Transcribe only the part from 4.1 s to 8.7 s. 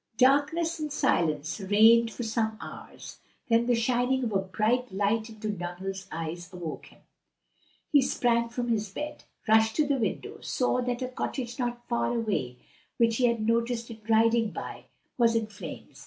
of a bright light into Donald's eyes awoke him. He sprang from